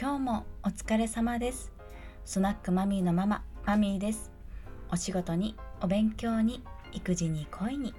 [0.00, 1.70] 今日もお疲れ様です。
[2.24, 4.30] スナックマミーのマママミーです。
[4.90, 6.62] お仕事にお勉強に
[6.92, 7.92] 育児に恋に。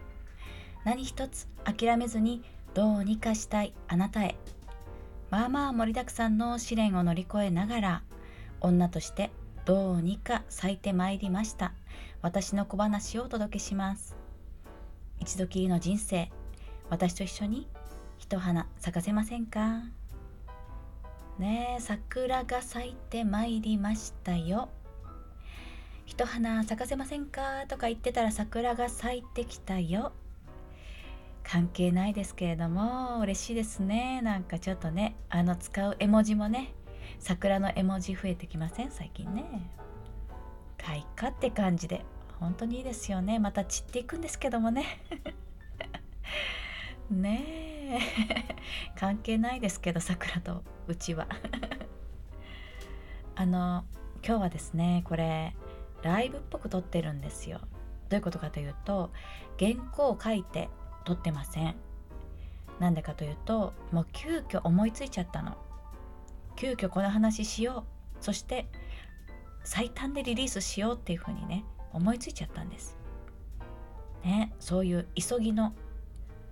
[0.83, 4.35] 何一つ諦めずにどうにかしたいあなたへ。
[5.29, 8.03] まあまあ盛りだくさんの試練を乗り越えながら
[8.61, 9.29] 女として
[9.65, 11.71] どうにか咲いてまいりました。
[12.23, 14.15] 私の小話をお届けします。
[15.19, 16.31] 一度きりの人生
[16.89, 17.67] 私と一緒に
[18.17, 19.83] 一花咲かせませんか？
[21.41, 24.69] ね桜が咲いてまいりましたよ。
[26.05, 27.65] 一花咲かせませんか？
[27.67, 30.13] とか言ってたら桜が咲いてきたよ。
[31.43, 34.21] 関係ないですけれども嬉しいですね。
[34.21, 36.73] なんかちょっとねあの使う絵文字もね
[37.19, 38.91] 桜の絵文字増えてきません？
[38.91, 39.43] 最近ね。
[40.77, 42.05] 開花って感じで。
[42.39, 43.37] 本当にいいですよね。
[43.37, 44.83] また散っていくんですけどもね。
[47.11, 47.80] ねえ。
[48.95, 51.27] 関係ないですけど桜とうちは。
[53.35, 53.85] あの
[54.25, 55.55] 今日はですねこれ
[56.03, 57.59] ライブっぽく撮ってるんですよ。
[58.09, 59.11] どういうことかというと
[59.59, 60.69] 原稿を書いて
[61.05, 61.75] 撮ってません。
[62.79, 65.57] なんでかというともう急遽思いついちゃったの。
[66.55, 67.85] 急遽この話しよ
[68.19, 68.23] う。
[68.23, 68.67] そして
[69.63, 72.97] 最短でリリースしようっていうふうにね思いついちゃったんです。
[74.23, 75.73] ねそういう急ぎの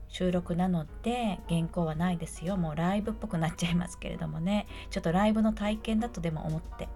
[0.09, 2.57] 収録なので原稿はないですよ。
[2.57, 4.67] もうライブっぽくなっちゃいますけれどもね。
[4.89, 6.89] ちょっとライブの体験だとでも思って。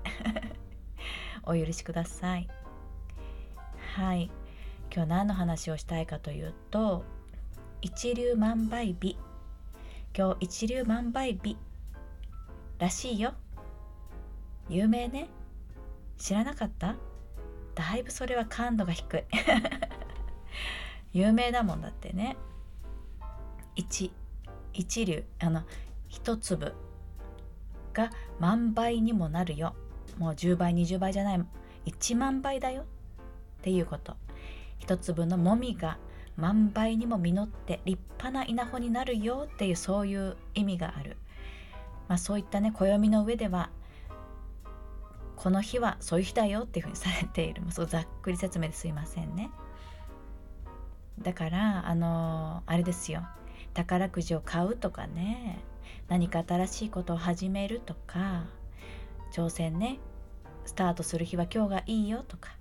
[1.45, 2.47] お許しください。
[3.95, 4.31] はい。
[4.93, 7.03] 今日何の話をしたいかというと
[7.81, 9.17] 一粒万倍日。
[10.15, 11.57] 今日一粒万倍日
[12.79, 13.33] らしいよ。
[14.69, 15.27] 有名ね。
[16.17, 16.95] 知らなかった？
[17.75, 19.23] だいぶそれは感度が低い。
[21.13, 22.37] 有名だもんだってね。
[23.75, 24.11] 1
[24.73, 25.63] 一粒あの
[26.07, 26.73] 一粒
[27.93, 29.75] が万倍にもなるよ。
[30.17, 31.45] もう10倍20倍じゃない。
[31.85, 32.81] 1万倍だよ。
[32.81, 32.85] っ
[33.61, 34.15] ていうこと。
[34.79, 35.97] 一粒のもみが
[36.35, 39.47] 万倍にも実って立派な稲穂になるよ。
[39.51, 41.17] っていうそういう意味がある、
[42.07, 43.69] まあ、そういったね暦の上では
[45.35, 46.61] この日はそういう日だよ。
[46.61, 47.61] っていうふうにされている。
[47.61, 49.51] もうそうざっくり説明ですいませんね。
[51.21, 53.23] だからあのー、あれですよ。
[53.73, 55.59] 宝くじを買うとかね。
[56.07, 58.45] 何か新しいことを始めるとか。
[59.31, 59.99] 挑戦ね。
[60.65, 62.51] スタートする日は今日がいいよとか。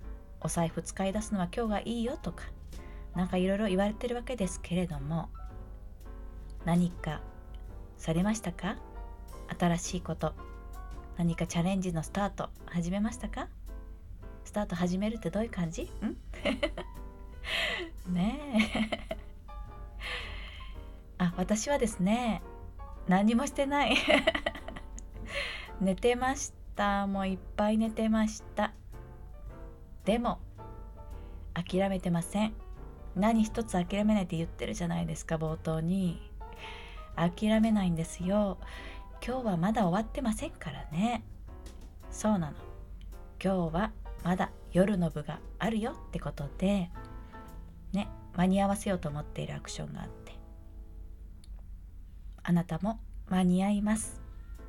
[0.41, 2.45] お財布使い出すのは今日がいいよとか。
[3.15, 5.29] 何かいろいろ言われてるわけですけれども。
[6.65, 7.21] 何か
[7.97, 8.77] されましたか？
[9.59, 10.33] 新しいこと。
[11.17, 13.47] 何かチャレンジのスタート始めましたか？
[14.45, 15.83] スタート始めるってどういう感じ？
[15.83, 16.17] ん？
[18.13, 18.39] ね
[18.91, 18.92] え。
[21.37, 22.41] 私はですね
[23.07, 23.97] 何もしてない。
[25.81, 27.05] 寝てました。
[27.07, 28.73] もういっぱい寝てました。
[30.05, 30.39] でも
[31.53, 32.53] 諦めてません。
[33.15, 36.31] 何一つ諦めないって言ってるじゃないですか冒頭に。
[37.15, 38.57] 諦めないんですよ。
[39.25, 41.23] 今日はまだ終わってませんからね。
[42.09, 42.53] そうなの。
[43.43, 43.91] 今日は
[44.23, 46.89] まだ夜の部があるよってことで
[47.91, 50.22] ね間に合わせようと思っているアクションがあって
[52.43, 52.99] あなたも
[53.29, 54.21] 間に合います。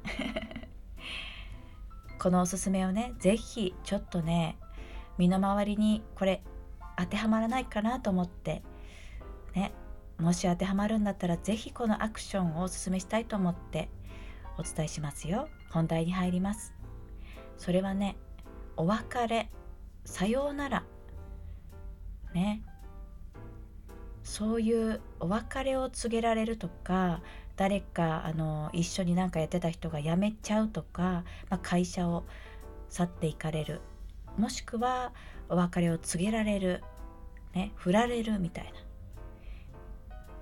[2.19, 4.57] このおすすめをね是非ちょっとね
[5.19, 6.43] 身の回りにこれ
[6.97, 8.63] 当てはまらないかなと思って
[9.55, 9.73] ね
[10.19, 13.89] もし当てはまるんだったら是非このアクションをおすすめしたいと思って
[14.57, 15.49] お伝えしますよ。
[15.71, 16.73] 本題に入ります。
[17.59, 18.17] それはね
[18.77, 19.51] お別れ
[20.05, 20.85] さようなら。
[22.33, 22.63] ね。
[24.23, 27.21] そういうお別れを告げられるとか
[27.57, 32.25] 誰かあの一緒に何かやってた人が辞めちゃうとか、まあ、会社を
[32.89, 33.81] 去っていかれる。
[34.37, 35.13] もしくは
[35.49, 36.83] お別れを告げられる、
[37.53, 38.71] ね、振られるみたいな。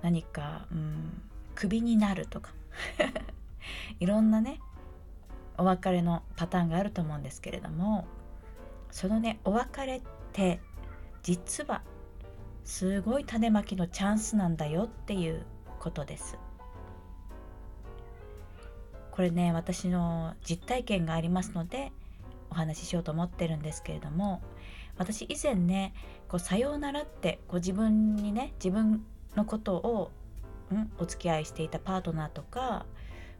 [0.01, 1.21] 何か、うん、
[1.55, 2.51] クビになるとか。
[3.99, 4.59] いろんなね
[5.57, 8.05] お別れのパターンがあると思うんですけれども
[8.91, 10.01] そのねお別れっ
[10.31, 10.59] て
[11.21, 11.83] 実は
[12.63, 15.45] すごい種まきのチャンスなんだよっていう
[15.79, 16.37] ことです。
[19.13, 21.91] これね私の実体験がありますので
[22.49, 24.41] お話ししようと思ってるんですけれども
[24.97, 25.93] 私以前ね
[26.27, 29.05] こうさようならってこう自分にね自分
[29.35, 30.11] のことを、
[30.73, 32.87] ん、お付き合いしていたパートナーとか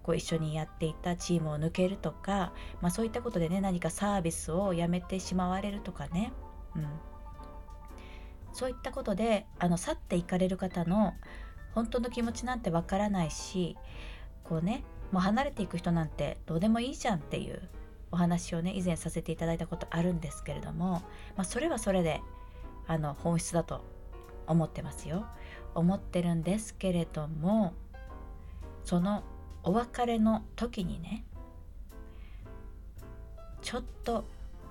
[0.03, 6.33] こう一緒にやっていたチームを抜けるとか、まあ、そういったことでね何かサービスをやめてしまわれるとかね、
[6.75, 6.87] うん、
[8.53, 11.13] そういったことであの去っていかれる方の
[11.73, 13.75] 本当の気持ちなんてわからないし
[14.43, 14.83] こうね
[15.13, 17.61] もう離れていく人なんてどうでもいいじゃんっていう
[18.11, 21.03] お話をね以前させていただいたことあるんですけれども、
[21.35, 22.19] まあ、それはそれで
[22.87, 23.81] あの本質だと
[24.47, 25.25] 思ってますよ。
[25.75, 27.73] 思ってるんですけれども
[28.83, 29.23] その
[29.63, 31.23] お別れの時にね
[33.61, 34.25] ちょっと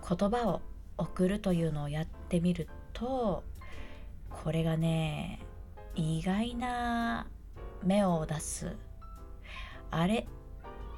[0.09, 0.61] 言葉を
[0.99, 3.45] 送るというのをやってみると
[4.29, 5.41] これがね
[5.95, 7.27] 意外な
[7.85, 8.77] 目を出す
[9.93, 10.27] あれ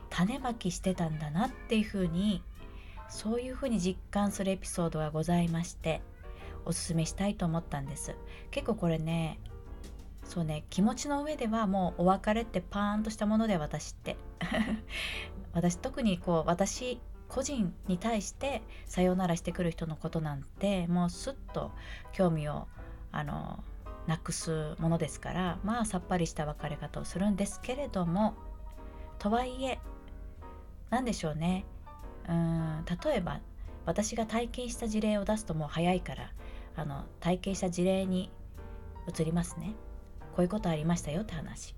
[0.09, 2.43] 種まきしてたんだなっていうふうに
[3.09, 6.03] そういうふうに実感するエピソードがございまして
[6.65, 8.17] おすすめしたいと思ったんです。
[8.51, 9.39] 結構これね
[10.25, 14.17] そうね気持ちの上ではもうお別れってパーンとしたもので私って。
[15.53, 21.73] 私特にこう私個人に対してさようならしてくる人のことなんてもうすっと
[22.13, 22.67] 興味を
[23.13, 23.63] あの
[24.07, 28.35] なくすものですからまあさっぱりした別れ方をするんですけれども
[29.25, 29.79] とはいえ
[30.91, 31.65] 何でしょうね。
[32.29, 33.41] うん例えば
[33.87, 36.31] 私が体験した事例を出すともう早いから
[36.77, 38.31] あの体験した事例に
[39.09, 39.77] 移りますね。
[40.37, 41.75] こういうことありましたよって話。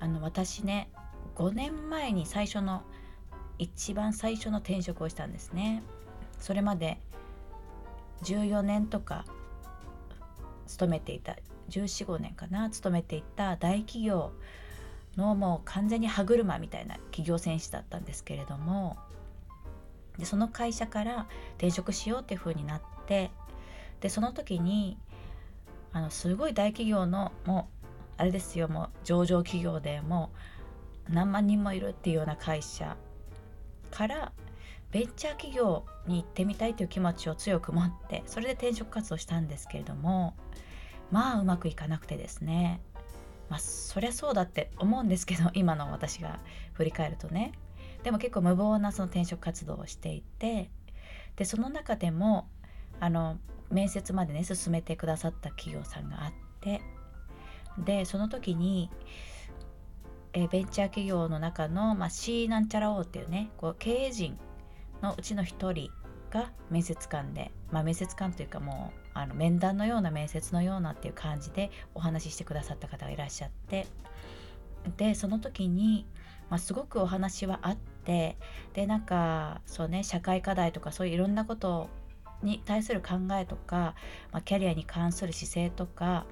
[0.00, 0.90] あの私ね
[1.36, 2.82] 5年前に最初の
[3.56, 5.84] 一番最初の転職をしたんですね。
[6.40, 6.98] それまで
[8.24, 9.24] 14年とか
[10.66, 11.36] 勤めていた
[11.70, 14.32] 1415年かな勤めていた大企業
[15.18, 18.96] のもう完全に歯車みたいな企業戦士だったんですけれども
[20.16, 21.26] でその会社から
[21.56, 23.30] 転職しようっていう風になって
[24.00, 24.96] でその時に
[25.92, 27.84] あのすごい大企業のもう
[28.16, 30.30] あれですよもう上場企業でも
[31.10, 32.96] う何万人もいるっていうような会社
[33.90, 34.32] から
[34.90, 40.34] ベンチャー企業に行ってみたいという気持ちを強く持ってそれで転職活動したんですけれども
[41.10, 42.80] まあうまくいかなくてですね。
[43.48, 46.40] まあそりゃそうだって思うんですけど 今の私が
[46.74, 47.52] 振り返るとね。
[48.02, 50.70] でも結構無謀なその転職活動をしていて
[51.34, 52.48] でその中でも
[53.00, 53.38] あの
[53.70, 56.80] 面接までね進めてくださった企業さんがあって
[57.76, 58.88] でその時に
[60.32, 64.38] えベンチャー企業の中の、まあ、C なんちゃら O っていうねこう経営陣
[65.02, 65.90] のうちの一人
[66.30, 73.86] が面接官で、まあ、面接官というかもうあの面談のような面接のようなっていう感じでお話ししてくださった方がいらっしゃって。
[74.96, 76.06] でその時に、
[76.48, 78.38] まあ、すごくお話はあって
[78.74, 81.90] でなんかそうね社会課題とかそういういろんなこと
[82.42, 83.94] に対する考えとか、
[84.32, 86.26] まあ、キャリアに関する姿勢とか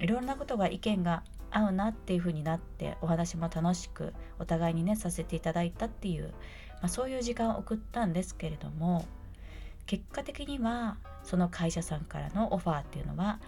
[0.00, 6.34] いろんなことが意見が合うなっていう風になってお話も楽しくお互いにねさせていただいたっていう、
[6.80, 9.06] まあ、そういう時間を送ったんですけれども
[9.88, 13.40] 結果的にはその会社さんからのオファーっていうのは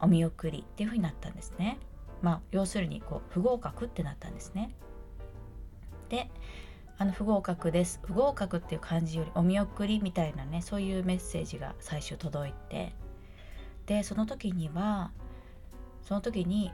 [0.00, 1.78] お見送りっていう風になったんですね。
[2.22, 4.74] まあ要するにこう不合格ってなったんですね。
[6.08, 6.30] で
[6.96, 8.00] あの不合格です。
[8.02, 12.94] 不合格っていう漢字よりお見送りみたいなねそういうメッセージが最初届いて
[13.84, 15.10] でその時には
[16.02, 16.72] その時に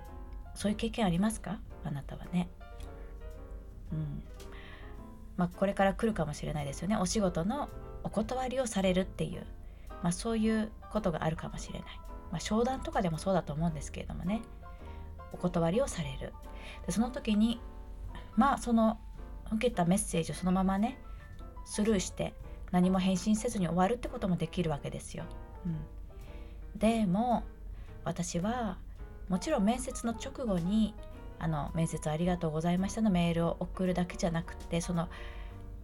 [0.55, 1.59] そういう経験ありますか？
[1.85, 2.49] あなたはね。
[3.93, 4.23] うん。
[5.37, 6.97] まあこれから来るかもしれないですよね。
[6.97, 7.69] お仕事の
[8.05, 9.47] お断りをされるっていう、
[10.03, 11.89] まあ、そういうことがあるかもしれない、
[12.31, 14.43] まあ、商談とかでもそうだと思うんですけれどもね。
[15.33, 16.33] お断りをされる。
[16.87, 17.61] でその時に
[18.37, 18.99] まあその
[19.53, 20.99] 受けたメッセージをそのままね
[21.65, 22.35] スルーして
[22.71, 25.25] 何も返信せずに終わるってこともできるわけですよ。
[25.67, 27.45] うん、でも
[28.05, 28.79] 私は
[29.29, 30.95] もちろん面接の直後に
[31.39, 35.09] あの面接ありがとうございましたのメールを送るだけじゃなくてその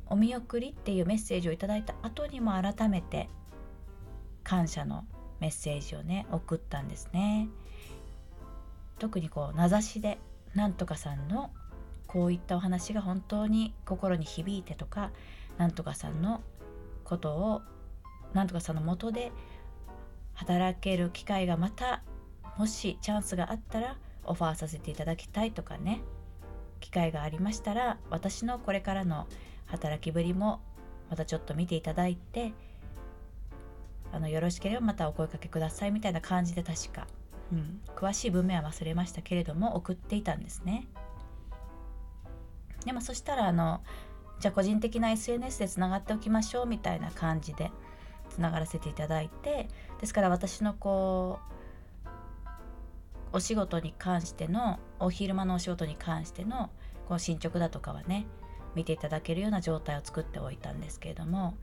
[0.09, 3.29] お見送りっていうメッセージをいただいた後にも改めて
[4.45, 5.05] 感謝の
[5.41, 7.49] メッセージをね送ったんですね。
[8.99, 10.19] 特にこう名指しで
[10.55, 11.51] なんとかさんの
[12.07, 15.11] こういったお話が本当に心に響いてとか
[15.59, 16.41] なんとかさんの
[17.05, 17.63] ことを
[18.33, 19.33] なんとかさんのもとで
[20.35, 22.03] 働ける機会がまた
[22.57, 26.01] もしチャンスがあったらオファーさせていただきたいとかね
[26.81, 29.27] 機会がありましたら私のこれからの
[29.67, 30.61] 働きぶりも
[31.11, 32.53] またちょっと見ていただいて
[34.13, 37.07] あのよろしければまたお声かけくださいみたいな感じで確か、
[37.53, 40.87] うん、詳しい文面は忘れましたけれども送っていたんですね。
[42.85, 43.83] でもそしたらあの
[44.39, 47.73] じゃあ個人的な SNS でつながっておきましょうみたいな感じで
[48.31, 49.69] つながらせていただいて
[50.01, 51.41] ですから私のこ
[52.05, 52.07] う
[53.33, 56.71] お仕事に関してのお昼間のお仕事に関しての
[57.09, 58.27] この進捗だとかはね
[58.77, 61.57] 見ていただけるような状態を作っておいたんですけれども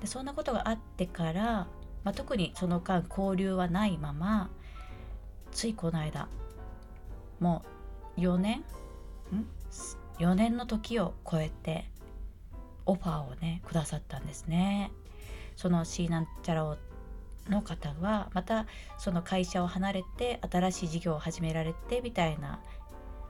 [0.00, 1.66] でそんなことがあってから、
[2.02, 4.50] まあ、特にその間交流はないまま
[5.52, 6.28] ついこの間
[7.40, 7.62] も
[8.18, 8.60] う4年
[9.32, 9.46] ん
[10.18, 11.88] ？4年の時を超えて
[12.86, 14.92] オファーをねくださったんですね。
[15.56, 16.76] その C なんちゃらを
[17.48, 18.66] の方はまた
[18.98, 22.60] その会社を離れて新しい事業を始められてみたいな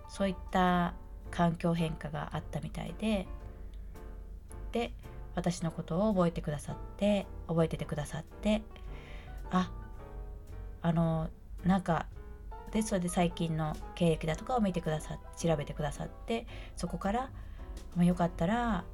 [0.09, 0.95] そういった
[1.35, 3.26] 環境変化があったみたいで
[4.71, 4.93] で
[5.35, 8.62] 私のことを覚えてくださって覚えててくださって
[9.50, 9.73] あ
[10.81, 11.29] あの
[11.64, 12.07] なんか
[12.71, 17.31] でそれで最近の経歴だとかを見てくださって調べてくださってそこから、
[17.97, 18.85] まあ、よかったら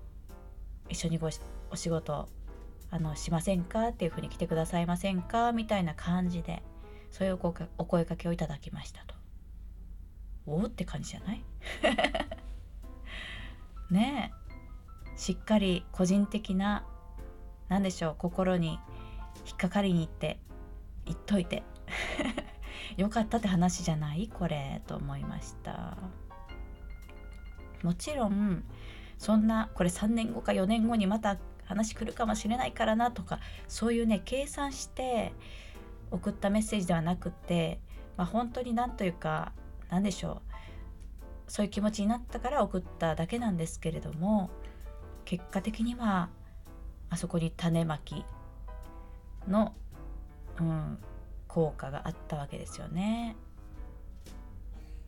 [0.89, 1.29] 一緒にご
[1.71, 2.27] お仕事
[2.91, 3.89] あのしませんか？
[3.89, 5.53] っていうふうに来てくださいませんか？
[5.53, 6.63] みたいな感じで
[7.11, 7.39] そういう
[7.79, 9.20] お声かけをいただきましたと。
[10.51, 11.45] おおって感じじゃない？
[13.91, 14.41] ねえ。
[15.17, 16.85] しっかり個人的な
[17.69, 18.79] 何でしょう心に
[19.47, 20.39] 引っかかりに行って
[21.05, 21.63] 言っといて。
[22.97, 24.29] よかったって話じゃない？
[24.29, 25.97] これと思いました。
[27.83, 28.65] もちろん
[29.19, 33.39] そんなこれ3年後か4年後にまた話来るかもしれないからなとか
[33.69, 35.33] そういうね計算して
[36.11, 37.81] 送ったメッセージではなくて、
[38.17, 39.53] まあ、本当に何というか
[39.91, 40.53] 何でしょう。
[41.49, 44.51] そういう気持ちになったから送っただけなんですけれども
[45.25, 46.29] 結果的には
[47.09, 48.25] あそこに種まき
[49.49, 49.75] の、
[50.61, 50.99] うん、
[51.49, 53.35] 効果があったわけですよね。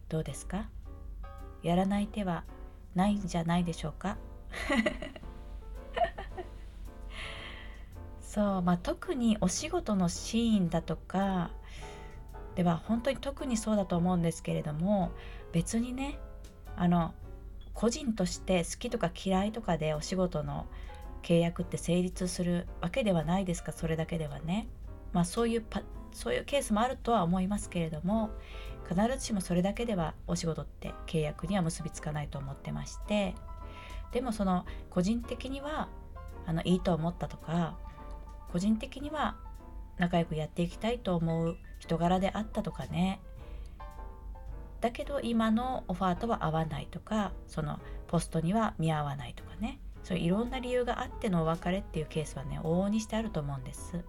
[0.09, 0.69] どうですか？
[1.63, 2.43] やらない手は
[2.97, 4.17] ないんじゃないでしょうか？
[8.21, 11.51] そうまあ特にお仕事のシーンだとか
[12.55, 15.13] では本当に特にそうだと思うんですけれども
[15.53, 16.19] 別にね
[16.77, 17.15] あの
[17.75, 20.67] 個人として好きとか嫌いとかでお仕事の
[21.23, 24.69] 契約って成立するわけではないですかそれだけではね。
[25.13, 25.83] まあそういうパ
[26.13, 28.31] そういうケースもあるとは思いますけれども
[28.89, 33.35] 必ずしもそれだけではお仕事って契約には結びつかないと思ってまして
[34.13, 35.89] でもその個人的には
[36.47, 37.77] あのいいと思ったとか
[38.53, 39.37] 個人的には
[39.99, 43.21] 仲良くやっていきたいと思う人柄であったとかね。
[44.81, 49.79] だけど今のオファーとは合わないとかそのポストには見合わないとかね。
[50.03, 54.05] そういういろんな理由があってのお別れっていうケースはね往々にしてあると思うんです。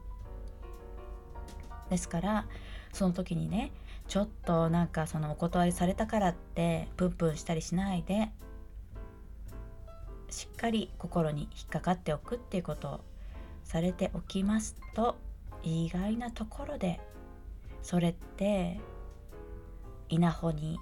[1.90, 2.48] ですから
[2.92, 3.72] その時にね
[4.08, 8.30] ちょっとなんかそのお断りされたからってプンプンしたりしないで
[10.30, 13.00] しっかり心に引っかかっておくっていうことを
[13.64, 15.16] されておきますと
[15.64, 17.00] 意外なところで
[17.82, 18.80] それって
[20.10, 20.80] 稲穂に、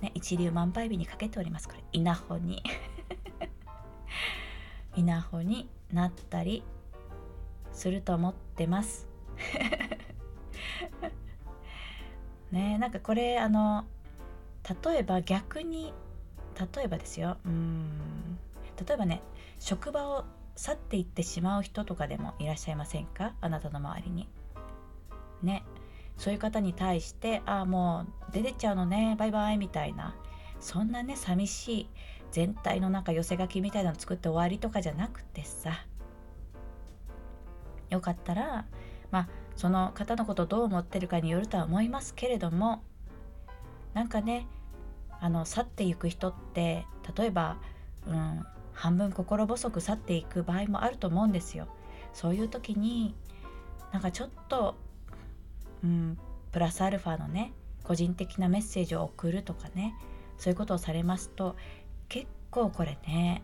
[0.00, 1.68] ね、一粒万倍日にかけております。
[1.68, 2.62] これ稲穂に。
[4.96, 6.62] 稲穂になったり
[7.72, 9.08] すると思ってます。
[12.52, 13.84] ねなんかこれあの
[14.84, 15.92] 例えば逆に
[16.74, 17.36] 例えばですよ。
[17.44, 18.38] うん。
[18.86, 19.22] 例えばね
[19.58, 20.24] 職場を
[20.56, 23.34] 去っていってしまう人とかでもいらっしゃいませんか？
[23.40, 24.28] あなたの周りに。
[25.42, 25.64] ね。
[26.16, 29.16] そういう方に対して「ああもう出てっちゃうのね。
[29.18, 30.14] バイバイ」みたいな。
[30.60, 31.88] そんなね寂しい
[32.30, 35.84] 全体の中寄せ書きみたいなの作って終わりとかじゃなくてさ。
[37.90, 38.64] よかったら
[39.10, 42.82] まあその方のことどう思ってるかによるとは思いますけれども
[43.92, 44.48] なんかね
[45.20, 47.58] あの去っていく人って例えば、
[48.06, 51.68] うん、半分心細く去っていく場合もあると思うんですよ。
[52.12, 53.14] そういう時に
[53.92, 54.76] なんかちょっと、
[55.82, 56.18] うん、
[56.52, 57.52] プラスアルファのね
[57.82, 59.94] 個人的なメッセージを送るとかね
[60.38, 61.56] そういうことをされますと
[62.08, 63.42] 結構これね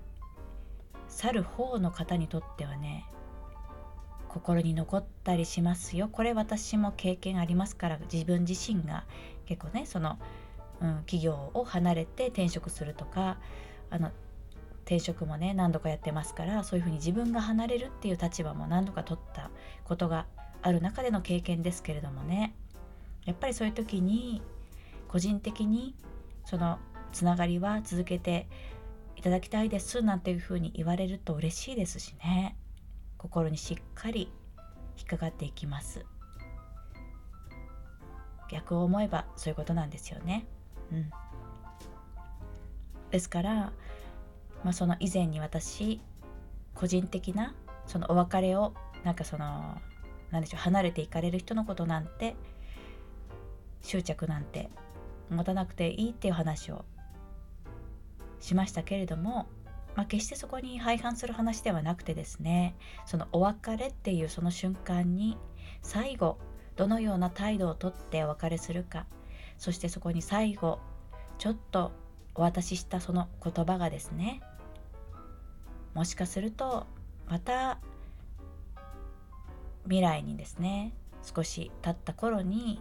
[1.09, 3.05] 去る方の方にとってはね
[4.29, 9.05] 心に残ったりしますよこれ私も経験ありますから自分自身が
[9.47, 10.19] 結構ねその、
[10.81, 13.39] うん、企業を離れて転職するとか
[13.91, 14.13] あの
[14.91, 19.49] 転職もね何度かやってますからそういうふうに自分が離れるっていう立場も何度か取った
[19.85, 20.27] ことが
[20.63, 22.57] ある中での経験ですけれどもね。
[23.25, 24.43] やっぱりそういう時に
[25.07, 25.95] 個人的に
[26.45, 26.81] その
[27.13, 28.49] つながりは続けて
[29.15, 32.57] いただきたいですなんていうふうに言われると嬉しいですしね。
[33.17, 34.33] 心にしっかり
[34.97, 36.05] 引っかかっていきます。
[38.51, 40.47] 逆を思えばそういうことなんですよね。
[40.91, 41.11] うん。
[43.13, 43.73] ですから
[44.65, 46.01] まあ、その以前に私
[46.75, 47.55] 個人的な
[47.87, 48.75] そのお別れを
[49.05, 49.81] なんかその
[50.31, 52.37] 何でしょう離れていかれる人のことなんて
[53.83, 54.71] 執着なんて
[55.31, 56.85] 持たなくていいっていう話を
[58.41, 59.47] しましたけれども、
[59.97, 62.75] まあ、決してそこに廃反する話ではなくてですね
[63.07, 65.37] そのお別れっていうその瞬間に
[65.83, 66.39] 最後
[66.77, 69.07] どのような態度をとってお別れするか
[69.59, 70.79] そしてそこに最後
[71.39, 71.93] ちょっと
[72.35, 74.41] お渡ししたその言葉がですね
[75.95, 76.87] もしかすると
[77.29, 77.79] また
[79.85, 80.93] 未来にですね
[81.23, 82.81] 少し経った頃に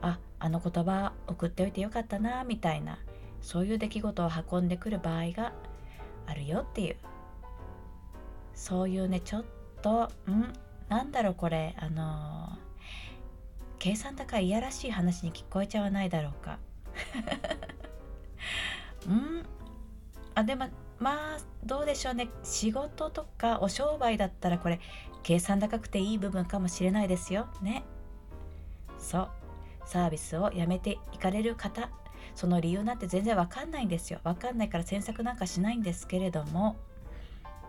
[0.00, 2.98] ああの言葉送っておいてよかったなみたいな
[3.40, 5.52] そういう出来事を運んでくる場合が
[6.26, 6.96] あるよっていう
[8.54, 9.44] そういうねちょっ
[9.80, 10.52] とん
[10.88, 12.58] なんだろうこれあのー、
[13.78, 16.58] 計算高いいやらしい話に聞こえちゃわないだろうか。
[19.08, 19.42] うん
[20.34, 20.68] あでも
[21.02, 22.28] まあどうでしょうね。
[22.44, 24.80] 仕事とかお商売だったらこれ
[25.24, 27.48] 計算高くていい部分かもしれないですよ。
[27.60, 27.82] ね。
[28.98, 29.28] そう。
[29.84, 31.90] サービスをやめていかれる方
[32.36, 34.20] その理由なんて全然わかんないんですよ。
[34.22, 36.76] わかんないから詮索なんかしないんですけれども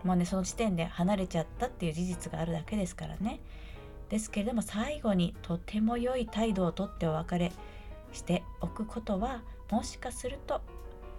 [0.04, 3.40] もうねその時点で離れちゃったっていう事実があるだけですからね。
[4.10, 7.52] ですけれども最後にとても良い態度をとってお別れ
[8.12, 10.62] しておくことはもしかすると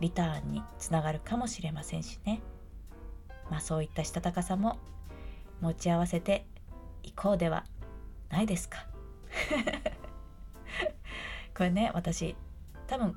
[0.00, 2.40] リターンにつながるかもしれませんしね。
[3.50, 4.78] まあそういったしたたかさも
[5.60, 6.46] 持ち合わせて
[7.02, 7.64] いこうでは
[8.30, 8.86] ないですか。
[11.56, 12.36] これね私
[12.86, 13.16] 多分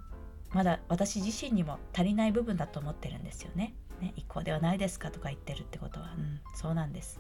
[0.53, 3.73] まだ私自身にも足りない部分だと思ってるんですよね。
[3.99, 7.19] ね一向ではないですかとか言ってるってことは、うん、そうなんです。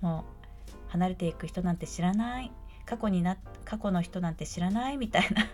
[0.00, 0.24] も
[0.88, 2.52] う離れていく人なんて知らない。
[2.84, 5.46] 過去にな過去の人なんて知らないみたいな。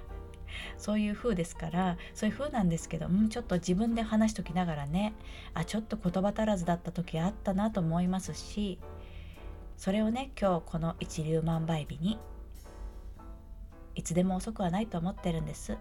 [0.77, 5.15] そういう風ですからそういう風なんですけど、うん、ちょっと自分で話しときながらね
[5.55, 8.79] あちょっと言葉足らずだった時あったなと思いますし
[9.77, 12.19] それをね今日この一粒万倍日に
[13.95, 15.77] いつでも遅くはないと思ってるんです。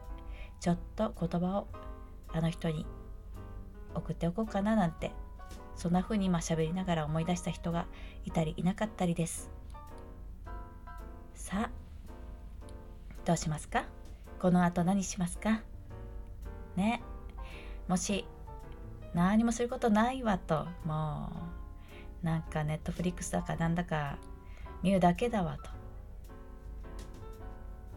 [0.59, 1.67] ちょっと言葉を
[2.33, 2.85] あの人に
[3.93, 5.11] 送っておこうかななんて
[5.75, 7.85] そんな風に今喋りながら思い出した人が
[8.25, 9.51] いたりいなかったりです。
[11.35, 11.71] さあ
[13.23, 13.85] どうしますか？
[14.39, 15.61] この後何しますか？
[16.75, 17.01] ね。
[17.87, 18.25] もし
[19.13, 21.31] 何もすることないわとも
[22.21, 24.17] うなんかネットフリックスだかなんだか
[24.83, 25.69] 見るだけだわと。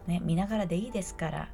[0.07, 1.49] ね見ながらでいいですから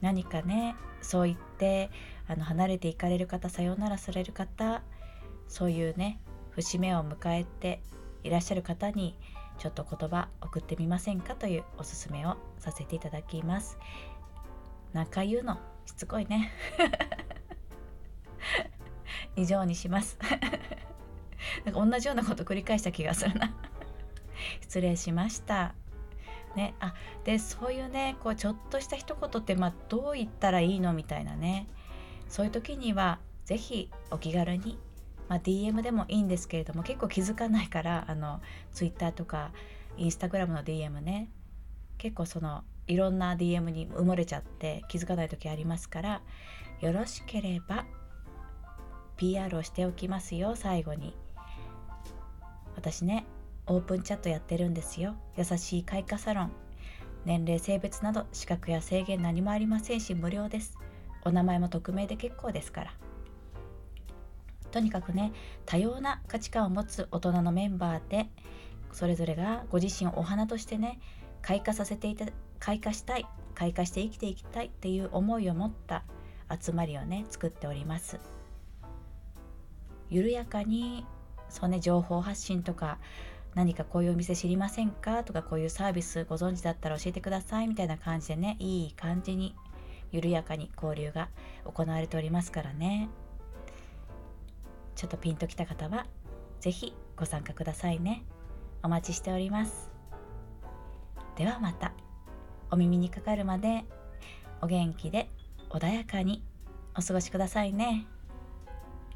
[0.00, 1.90] 何かねそう言って
[2.26, 4.82] あの離れていかれる方さようならされる方
[5.46, 7.82] そういうね節目を迎えて
[8.22, 9.14] いらっしゃる方に
[9.60, 13.78] ちょっと言葉送ってみませんかというおすすめをさせていただきます。
[14.94, 16.50] 何回言うのしつこいね。
[19.36, 20.18] 以上にします。
[21.66, 23.54] なんか同じようなこと繰り返した気がするな
[24.62, 25.74] 失礼しました。
[26.56, 26.94] ね、あ
[27.24, 31.68] でそういうねこうちょっとした一言って、まあ、どう言ったらいいのみたいなね
[32.28, 34.76] そういう時には是非お気軽に
[35.30, 38.40] まあ、DM でもいいんですけれども結構気づかないからあの
[38.72, 39.52] Twitter とか
[39.96, 41.30] Instagram の DM ね。
[41.98, 46.22] 結構そのいろんな DM に埋もれちゃって気づかない時ありますから
[46.80, 47.84] よろしければ
[49.16, 51.14] PR をしておきますよ最後に。
[52.74, 53.24] 私ね
[53.66, 55.14] オープンチャットやってるんですよ。
[55.36, 56.52] 優しい開花サロン。
[57.24, 60.76] 年齢性別など資格や制限何もありませんし無料です。
[61.24, 62.99] お名前も匿名で結構ですから。
[64.70, 65.32] とにかくね
[65.66, 68.28] 多様な価値観を持つ大人のメンバーで
[68.92, 70.98] それぞれがご自身をお花としてね
[71.42, 72.26] 開花させていた
[72.58, 76.04] 開花したい開花して生きていきたいっていう思いを持った
[76.60, 78.18] 集まりをね作っております。
[80.08, 81.06] 緩やかに
[81.48, 82.98] そうね情報発信とか
[83.54, 85.24] 何かこういうお店知りませんか？
[85.24, 89.54] とかこういうサービスご存知だったら教えてくださいみたいな感じでねいい感じに
[90.12, 91.28] 緩やかに交流が
[91.64, 93.08] 行われておりますからね。
[95.00, 96.04] ちょっとピンときた方は
[96.60, 98.22] 是非ご参加くださいね。
[98.82, 99.90] お待ちしております。
[101.36, 101.94] ではまた
[102.70, 103.86] お耳にかかるまで
[104.60, 105.30] お元気で
[105.70, 106.42] 穏やかに
[106.94, 108.06] お過ごしくださいね。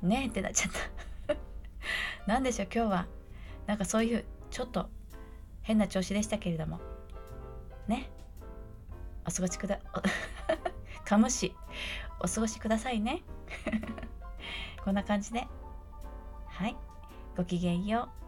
[0.01, 0.73] ねえってなっちゃっ
[1.29, 1.37] た。
[2.27, 3.07] 何でしょう今日は。
[3.67, 4.89] なんかそういうちょっと
[5.61, 6.81] 変な調子でしたけれども。
[7.89, 8.09] ね。
[9.29, 9.81] お過ごしくだ
[11.05, 11.55] かむし
[12.21, 13.23] お過ごしくださいね。
[14.83, 15.47] こんな感じで。
[16.55, 16.77] はい。
[17.37, 18.24] ごきげんよう。